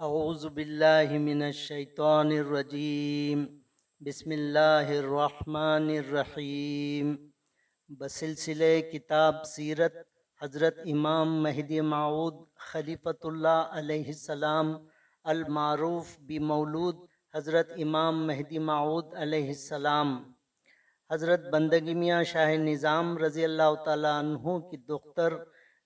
[0.00, 3.44] اعوذ باللہ من الشیطان الرجیم
[4.00, 7.14] بسم اللہ الرحمن الرحیم
[7.90, 9.96] بسلسلہ کتاب سیرت
[10.40, 12.34] حضرت امام مہدی معود
[12.66, 14.72] خلیفۃ اللہ علیہ السلام
[15.24, 17.04] المعروف بمولود
[17.34, 20.16] حضرت امام مہدی معود علیہ السلام.
[21.10, 25.34] حضرت بندگی میاں شاہ نظام رضی اللہ تعالیٰ عنہ کی دختر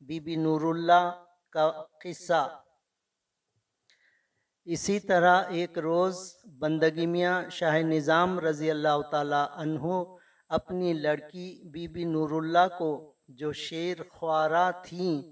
[0.08, 1.10] بی بی نور اللہ
[1.52, 1.70] کا
[2.02, 2.42] قصہ
[4.66, 6.16] اسی طرح ایک روز
[6.58, 10.02] بندگی میاں شاہ نظام رضی اللہ تعالیٰ عنہ
[10.48, 15.22] اپنی لڑکی بی بی نور اللہ کو جو شیر خوارہ تھیں،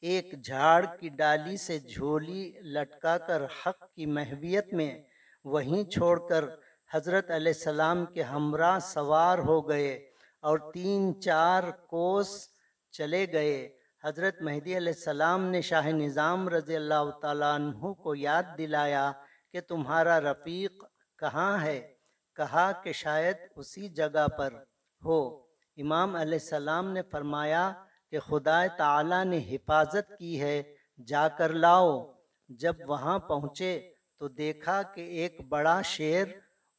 [0.00, 5.02] ایک جھاڑ کی ڈالی سے جھولی لٹکا کر حق کی محویت میں
[5.44, 6.44] وہیں چھوڑ کر
[6.90, 9.94] حضرت علیہ السلام کے ہمراہ سوار ہو گئے
[10.42, 12.28] اور تین چار کوس
[12.94, 13.75] چلے گئے۔
[14.06, 19.12] حضرت مہدی علیہ السلام نے شاہ نظام رضی اللہ تعالیٰ عنہ کو یاد دلایا
[19.52, 20.84] کہ تمہارا رفیق
[21.18, 21.94] کہاں ہے؟
[22.34, 24.52] کہا کہ شاید اسی جگہ پر
[25.04, 25.36] ہو۔
[25.76, 27.72] امام علیہ السلام نے فرمایا
[28.10, 30.62] کہ خدا تعالیٰ نے حفاظت کی ہے،
[31.06, 32.12] جا کر لاؤ۔
[32.48, 36.26] جب وہاں پہنچے تو دیکھا کہ ایک بڑا شیر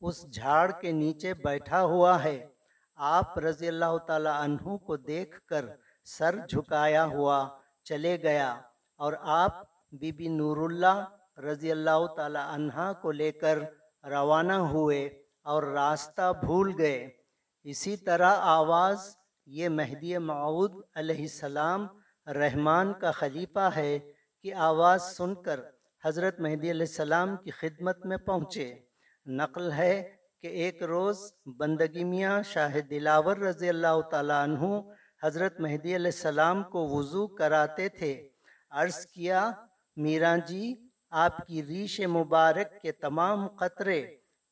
[0.02, 2.48] اس جھاڑ کے نیچے بیٹھا ہوا ہے۔
[2.96, 5.66] آپ رضی اللہ تعالیٰ عنہ کو دیکھ کر
[6.08, 7.48] سر جھکایا ہوا
[7.84, 8.50] چلے گیا
[9.00, 11.04] اور آپ بی بی نور اللہ
[11.40, 13.60] رضی اللہ تعالی عنہ کو لے کر
[14.04, 15.06] روانہ ہوئے
[15.42, 17.10] اور راستہ بھول گئے۔
[17.66, 19.08] اسی طرح آواز
[19.48, 21.88] یہ مہدی معود علیہ السلام
[22.28, 24.00] رحمان کا خلیفہ ہے
[24.44, 25.60] کہ آواز سن کر
[26.04, 28.74] حضرت مہدی علیہ السلام کی خدمت میں پہنچے۔
[29.26, 29.96] نقل ہے
[30.42, 31.20] کہ ایک روز
[31.60, 34.80] بندگی میاں شاہ دلاور رضی اللہ تعالیٰ عنہ
[35.22, 38.14] حضرت مہدی علیہ السلام کو وضو کراتے تھے،
[38.72, 39.50] عرض کیا،
[39.98, 40.76] میرا جی
[41.12, 44.02] آپ کی ریش مبارک کے تمام قطرے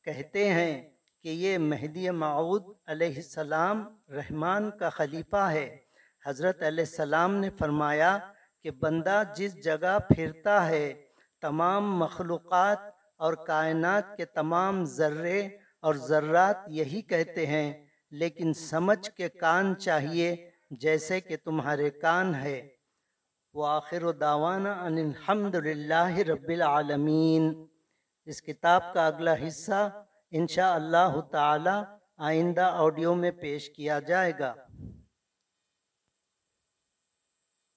[0.07, 0.81] کہتے ہیں
[1.23, 5.67] کہ یہ مہدی معود علیہ السلام رحمان کا خلیفہ ہے۔
[6.23, 8.17] حضرت علیہ السلام نے فرمایا
[8.65, 10.93] کہ بندہ جس جگہ پھرتا ہے،
[11.41, 12.79] تمام مخلوقات
[13.17, 15.39] اور کائنات کے تمام ذرے
[15.79, 17.71] اور ذرات یہی کہتے ہیں،
[18.11, 20.35] لیکن سمجھ کے کان چاہیے
[20.69, 22.69] جیسے کہ تمہارے کان ہے۔
[23.53, 27.65] وآخر دعوانا ان الحمد للہ رب العالمین۔
[28.25, 31.83] اس کتاب کا اگلا حصہ انشاء اللہ تعالی
[32.17, 34.53] آئندہ آڈیو میں پیش کیا جائے گا۔